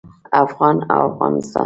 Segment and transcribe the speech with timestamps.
[0.43, 1.59] افغان او افغانستان